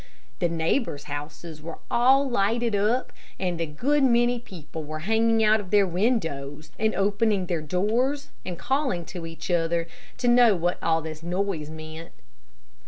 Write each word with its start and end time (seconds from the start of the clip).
The 0.39 0.49
neighbors' 0.49 1.03
houses 1.03 1.61
were 1.61 1.77
all 1.91 2.27
lighted 2.27 2.75
up, 2.75 3.13
and 3.39 3.61
a 3.61 3.67
good 3.67 4.01
many 4.01 4.39
people 4.39 4.83
were 4.83 5.01
hanging 5.05 5.43
out 5.43 5.59
of 5.59 5.69
their 5.69 5.85
windows 5.85 6.71
and 6.79 6.95
opening 6.95 7.45
their 7.45 7.61
doors, 7.61 8.29
and 8.43 8.57
calling 8.57 9.05
to 9.05 9.27
each 9.27 9.51
other 9.51 9.85
to 10.17 10.27
know 10.27 10.55
what 10.55 10.81
all 10.81 11.03
this 11.03 11.21
noise 11.21 11.69
meant. 11.69 12.13